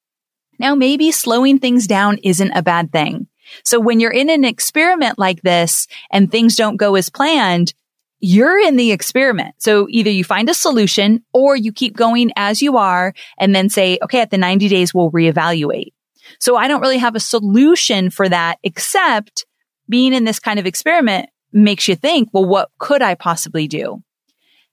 [0.59, 3.29] Now, maybe slowing things down isn't a bad thing.
[3.63, 7.75] So when you're in an experiment like this and things don't go as planned,
[8.21, 9.55] you're in the experiment.
[9.59, 13.69] So either you find a solution or you keep going as you are and then
[13.69, 15.93] say, okay, at the 90 days, we'll reevaluate.
[16.39, 19.47] So I don't really have a solution for that except
[19.89, 24.03] being in this kind of experiment makes you think, well, what could I possibly do?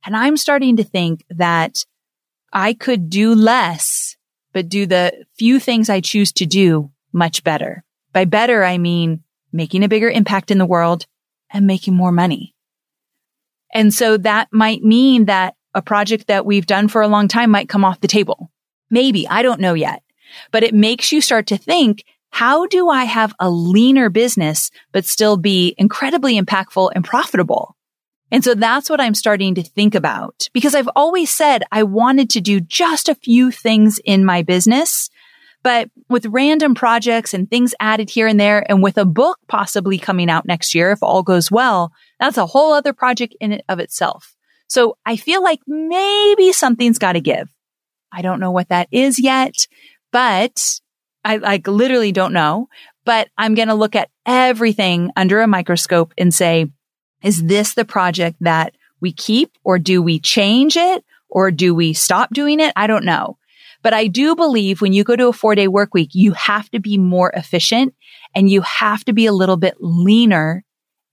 [0.06, 1.86] And I'm starting to think that
[2.54, 4.16] I could do less,
[4.54, 7.84] but do the few things I choose to do much better.
[8.14, 11.08] By better, I mean making a bigger impact in the world
[11.52, 12.54] and making more money.
[13.74, 17.52] And so that might mean that a project that we've done for a long time
[17.52, 18.52] might come off the table.
[18.90, 19.28] Maybe.
[19.28, 20.02] I don't know yet,
[20.52, 25.06] but it makes you start to think, how do I have a leaner business, but
[25.06, 27.76] still be incredibly impactful and profitable?
[28.32, 32.30] And so that's what I'm starting to think about because I've always said I wanted
[32.32, 35.10] to do just a few things in my business
[35.64, 39.98] but with random projects and things added here and there, and with a book possibly
[39.98, 43.64] coming out next year, if all goes well, that's a whole other project in and
[43.68, 44.36] of itself.
[44.68, 47.50] So I feel like maybe something's got to give.
[48.12, 49.68] I don't know what that is yet,
[50.12, 50.80] but
[51.24, 52.70] I like literally don't know,
[53.06, 56.68] but I'm going to look at everything under a microscope and say,
[57.22, 61.94] is this the project that we keep or do we change it or do we
[61.94, 62.74] stop doing it?
[62.76, 63.38] I don't know.
[63.84, 66.70] But I do believe when you go to a four day work week, you have
[66.72, 67.94] to be more efficient
[68.36, 70.64] and you have to be a little bit leaner.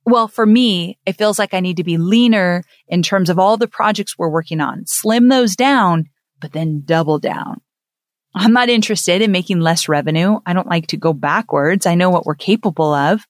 [0.06, 3.56] Well, for me, it feels like I need to be leaner in terms of all
[3.56, 6.06] the projects we're working on, slim those down,
[6.40, 7.60] but then double down.
[8.34, 10.40] I'm not interested in making less revenue.
[10.44, 11.86] I don't like to go backwards.
[11.86, 13.24] I know what we're capable of.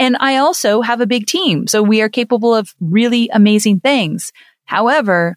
[0.00, 1.68] And I also have a big team.
[1.68, 4.32] So we are capable of really amazing things.
[4.64, 5.36] However,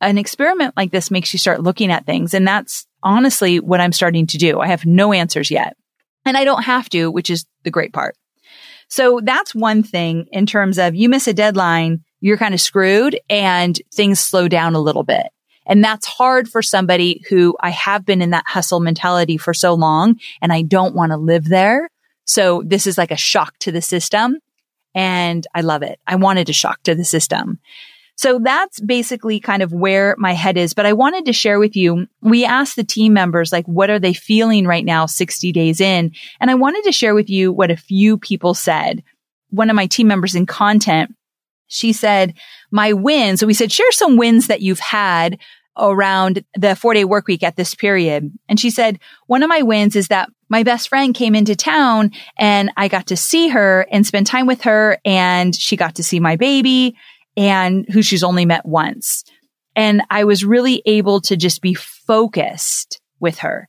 [0.00, 2.34] an experiment like this makes you start looking at things.
[2.34, 4.60] And that's honestly what I'm starting to do.
[4.60, 5.76] I have no answers yet
[6.24, 8.16] and I don't have to, which is the great part.
[8.88, 13.18] So that's one thing in terms of you miss a deadline, you're kind of screwed
[13.28, 15.28] and things slow down a little bit.
[15.66, 19.74] And that's hard for somebody who I have been in that hustle mentality for so
[19.74, 21.88] long and I don't want to live there.
[22.24, 24.38] So this is like a shock to the system
[24.94, 26.00] and I love it.
[26.06, 27.60] I wanted a shock to the system.
[28.20, 30.74] So that's basically kind of where my head is.
[30.74, 33.98] But I wanted to share with you, we asked the team members, like, what are
[33.98, 36.12] they feeling right now, 60 days in?
[36.38, 39.02] And I wanted to share with you what a few people said.
[39.48, 41.14] One of my team members in content,
[41.68, 42.34] she said,
[42.70, 43.40] my wins.
[43.40, 45.38] So we said, share some wins that you've had
[45.78, 48.30] around the four day work week at this period.
[48.50, 48.98] And she said,
[49.28, 53.06] one of my wins is that my best friend came into town and I got
[53.06, 56.96] to see her and spend time with her and she got to see my baby
[57.40, 59.24] and who she's only met once.
[59.74, 63.66] And I was really able to just be focused with her.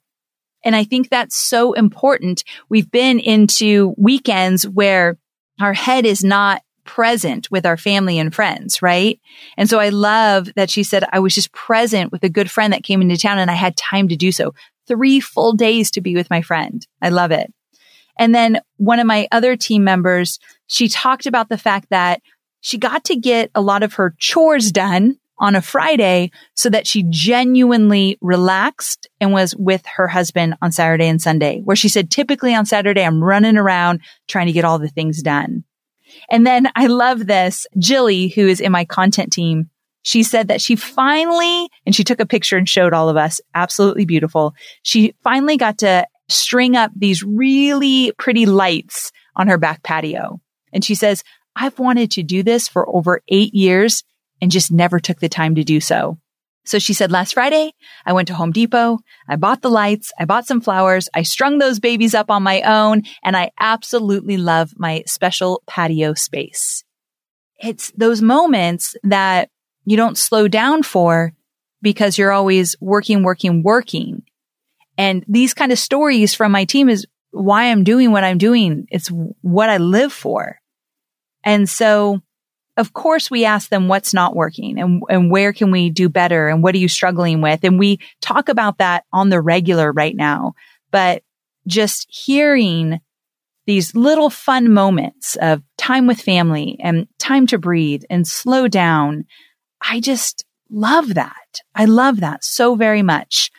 [0.65, 2.43] And I think that's so important.
[2.67, 5.17] We've been into weekends where
[5.61, 9.22] our head is not present with our family and friends, right?
[9.55, 12.74] And so I love that she said I was just present with a good friend
[12.74, 14.53] that came into town and I had time to do so.
[14.86, 16.86] Three full days to be with my friend.
[17.01, 17.53] I love it.
[18.19, 22.22] And then one of my other team members, she talked about the fact that
[22.62, 26.86] she got to get a lot of her chores done on a Friday so that
[26.86, 32.12] she genuinely relaxed and was with her husband on Saturday and Sunday, where she said,
[32.12, 35.64] typically on Saturday, I'm running around trying to get all the things done.
[36.30, 37.66] And then I love this.
[37.80, 39.70] Jilly, who is in my content team,
[40.03, 43.41] she said that she finally, and she took a picture and showed all of us,
[43.55, 44.53] absolutely beautiful.
[44.84, 50.39] She finally got to string up these really pretty lights on her back patio.
[50.74, 51.24] And she says,
[51.56, 54.04] I've wanted to do this for over eight years
[54.41, 56.18] and just never took the time to do so.
[56.64, 57.74] So she said last Friday,
[58.06, 58.99] I went to Home Depot.
[59.28, 60.12] I bought the lights.
[60.20, 61.10] I bought some flowers.
[61.14, 66.14] I strung those babies up on my own and I absolutely love my special patio
[66.14, 66.84] space.
[67.60, 69.49] It's those moments that
[69.86, 71.34] you don't slow down for
[71.82, 74.24] because you're always working, working, working.
[74.97, 78.86] And these kind of stories from my team is why I'm doing what I'm doing.
[78.91, 80.61] It's what I live for.
[81.43, 82.21] And so,
[82.77, 86.47] of course, we ask them what's not working and, and where can we do better
[86.47, 87.63] and what are you struggling with?
[87.63, 90.53] And we talk about that on the regular right now.
[90.91, 91.23] But
[91.67, 92.99] just hearing
[93.65, 99.25] these little fun moments of time with family and time to breathe and slow down.
[99.81, 101.61] I just love that.
[101.75, 103.51] I love that so very much.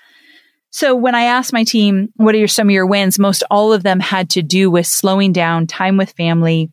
[0.70, 3.18] So when I asked my team, what are your, some of your wins?
[3.18, 6.70] Most all of them had to do with slowing down, time with family,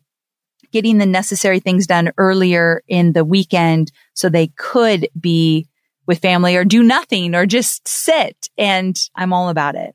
[0.72, 5.68] getting the necessary things done earlier in the weekend so they could be
[6.06, 8.48] with family or do nothing or just sit.
[8.58, 9.94] And I'm all about it.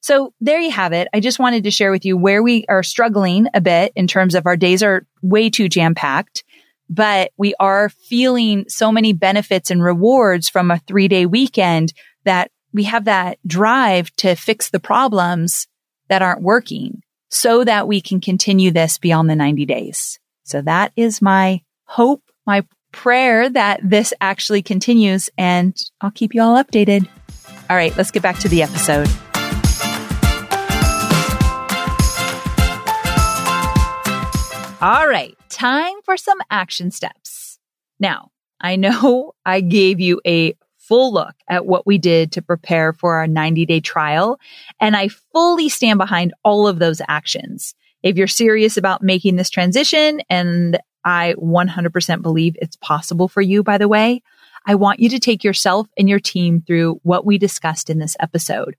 [0.00, 1.08] So there you have it.
[1.12, 4.34] I just wanted to share with you where we are struggling a bit in terms
[4.34, 6.42] of our days are way too jam packed,
[6.88, 11.92] but we are feeling so many benefits and rewards from a three day weekend
[12.24, 15.66] that we have that drive to fix the problems
[16.08, 20.18] that aren't working so that we can continue this beyond the 90 days.
[20.44, 26.42] So that is my hope, my prayer that this actually continues and I'll keep you
[26.42, 27.08] all updated.
[27.68, 29.08] All right, let's get back to the episode.
[34.82, 37.58] All right, time for some action steps.
[38.00, 40.54] Now, I know I gave you a
[40.90, 44.40] full look at what we did to prepare for our 90 day trial,
[44.80, 47.74] and I fully stand behind all of those actions.
[48.02, 53.62] If you're serious about making this transition, and I 100% believe it's possible for you,
[53.62, 54.20] by the way,
[54.66, 58.16] I want you to take yourself and your team through what we discussed in this
[58.18, 58.74] episode.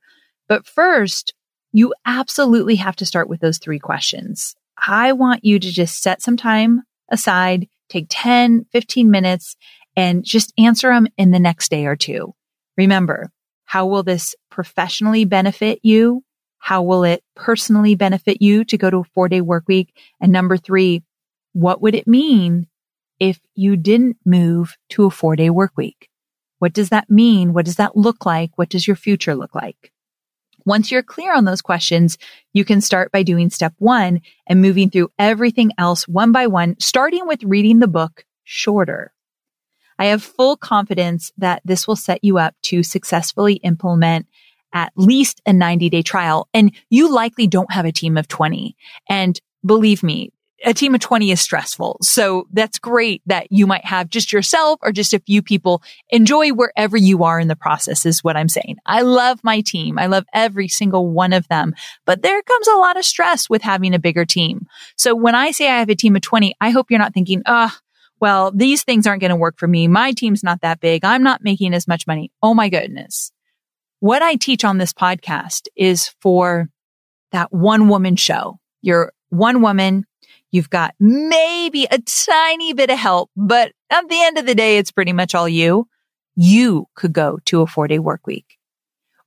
[0.49, 1.34] But first,
[1.72, 4.53] you absolutely have to start with those three questions.
[4.78, 9.55] I want you to just set some time aside, take 10, 15 minutes
[9.95, 12.33] and just answer them in the next day or two.
[12.77, 13.31] Remember,
[13.65, 16.23] how will this professionally benefit you?
[16.59, 19.95] How will it personally benefit you to go to a four day work week?
[20.19, 21.03] And number three,
[21.53, 22.67] what would it mean
[23.19, 26.09] if you didn't move to a four day work week?
[26.59, 27.53] What does that mean?
[27.53, 28.51] What does that look like?
[28.55, 29.91] What does your future look like?
[30.65, 32.17] Once you're clear on those questions,
[32.53, 36.75] you can start by doing step one and moving through everything else one by one,
[36.79, 39.11] starting with reading the book shorter.
[40.01, 44.25] I have full confidence that this will set you up to successfully implement
[44.73, 46.47] at least a 90 day trial.
[46.55, 48.75] And you likely don't have a team of 20.
[49.07, 50.31] And believe me,
[50.65, 51.99] a team of 20 is stressful.
[52.01, 56.49] So that's great that you might have just yourself or just a few people enjoy
[56.49, 58.77] wherever you are in the process is what I'm saying.
[58.87, 59.99] I love my team.
[59.99, 61.75] I love every single one of them,
[62.07, 64.65] but there comes a lot of stress with having a bigger team.
[64.97, 67.43] So when I say I have a team of 20, I hope you're not thinking,
[67.45, 67.75] oh,
[68.22, 69.88] well, these things aren't going to work for me.
[69.88, 71.03] My team's not that big.
[71.03, 72.32] I'm not making as much money.
[72.41, 73.32] Oh my goodness.
[73.99, 76.69] What I teach on this podcast is for
[77.32, 78.59] that one woman show.
[78.82, 80.05] You're one woman
[80.51, 84.78] You've got maybe a tiny bit of help, but at the end of the day,
[84.78, 85.88] it's pretty much all you.
[86.36, 88.57] You could go to a four day work week.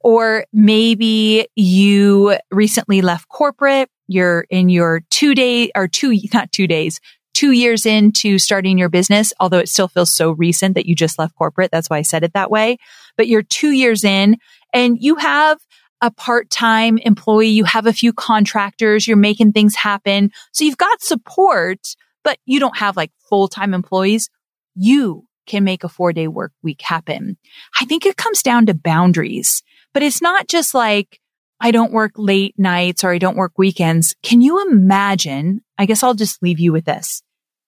[0.01, 3.89] Or maybe you recently left corporate.
[4.07, 7.01] You're in your two day or two, not two days,
[7.35, 11.19] two years into starting your business, although it still feels so recent that you just
[11.19, 11.71] left corporate.
[11.71, 12.79] That's why I said it that way.
[13.17, 14.37] But you're two years in
[14.73, 15.59] and you have
[16.01, 20.31] a part-time employee, you have a few contractors, you're making things happen.
[20.53, 21.81] So you've got support,
[22.23, 24.31] but you don't have like full-time employees.
[24.75, 27.37] You can make a four day work week happen.
[27.81, 29.63] I think it comes down to boundaries,
[29.93, 31.21] but it's not just like,
[31.65, 34.15] I don't work late nights or I don't work weekends.
[34.23, 35.63] Can you imagine?
[35.79, 37.23] I guess I'll just leave you with this.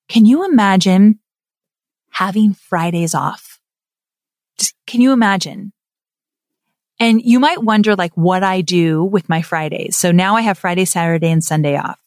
[0.06, 1.18] Can you imagine
[2.10, 3.58] having Fridays off?
[4.58, 5.72] Just, can you imagine?
[7.00, 9.96] And you might wonder like what I do with my Fridays.
[9.96, 11.98] So now I have Friday, Saturday and Sunday off.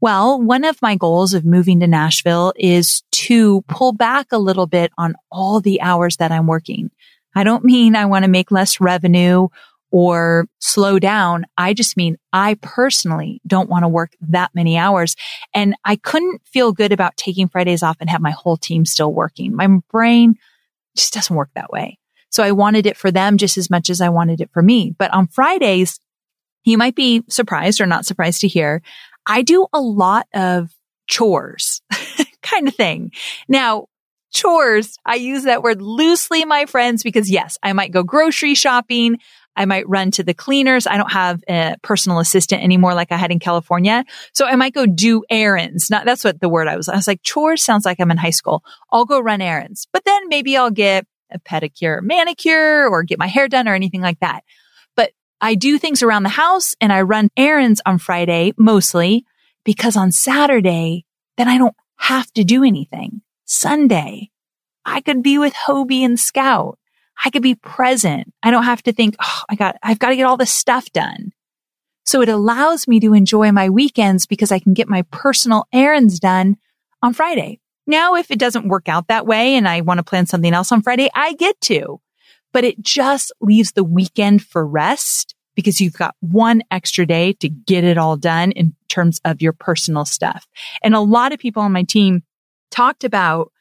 [0.00, 4.68] Well, one of my goals of moving to Nashville is to pull back a little
[4.68, 6.92] bit on all the hours that I'm working.
[7.34, 9.48] I don't mean I want to make less revenue
[9.92, 11.44] or slow down.
[11.56, 15.14] I just mean I personally don't want to work that many hours.
[15.54, 19.12] And I couldn't feel good about taking Fridays off and have my whole team still
[19.12, 19.54] working.
[19.54, 20.34] My brain
[20.96, 21.98] just doesn't work that way.
[22.30, 24.94] So I wanted it for them just as much as I wanted it for me.
[24.98, 26.00] But on Fridays,
[26.64, 28.82] you might be surprised or not surprised to hear
[29.26, 30.70] I do a lot of
[31.06, 31.82] chores
[32.42, 33.12] kind of thing.
[33.46, 33.86] Now,
[34.32, 39.18] chores, I use that word loosely, my friends, because yes, I might go grocery shopping.
[39.56, 40.86] I might run to the cleaners.
[40.86, 44.04] I don't have a personal assistant anymore like I had in California.
[44.32, 45.90] So I might go do errands.
[45.90, 48.16] Not, that's what the word I was, I was like, chores sounds like I'm in
[48.16, 48.64] high school.
[48.90, 53.26] I'll go run errands, but then maybe I'll get a pedicure, manicure, or get my
[53.26, 54.44] hair done or anything like that.
[54.96, 59.24] But I do things around the house and I run errands on Friday mostly
[59.64, 61.04] because on Saturday,
[61.36, 63.22] then I don't have to do anything.
[63.44, 64.30] Sunday,
[64.84, 66.78] I could be with Hobie and Scout.
[67.24, 68.32] I could be present.
[68.42, 70.90] I don't have to think, oh, I got, I've got to get all this stuff
[70.92, 71.32] done.
[72.04, 76.18] So it allows me to enjoy my weekends because I can get my personal errands
[76.18, 76.56] done
[77.02, 77.60] on Friday.
[77.86, 80.72] Now, if it doesn't work out that way and I want to plan something else
[80.72, 82.00] on Friday, I get to,
[82.52, 87.48] but it just leaves the weekend for rest because you've got one extra day to
[87.48, 90.46] get it all done in terms of your personal stuff.
[90.82, 92.22] And a lot of people on my team
[92.70, 93.51] talked about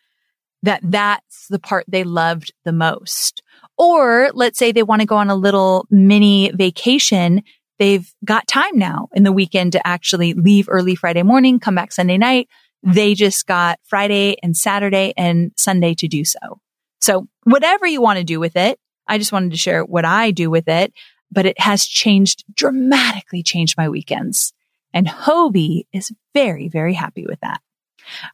[0.64, 3.42] that that's the part they loved the most.
[3.78, 7.44] Or let's say they want to go on a little mini vacation.
[7.80, 11.92] They've got time now in the weekend to actually leave early Friday morning, come back
[11.92, 12.48] Sunday night.
[12.84, 16.60] They just got Friday and Saturday and Sunday to do so.
[17.00, 20.32] So whatever you want to do with it, I just wanted to share what I
[20.32, 20.94] do with it
[21.32, 24.54] but it has changed dramatically changed my weekends.
[24.94, 27.62] And Hobie is very, very happy with that.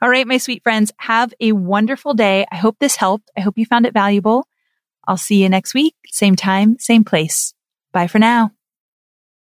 [0.01, 2.45] All right, my sweet friends, have a wonderful day.
[2.51, 3.29] I hope this helped.
[3.37, 4.47] I hope you found it valuable.
[5.07, 7.53] I'll see you next week, same time, same place.
[7.93, 8.56] Bye for now.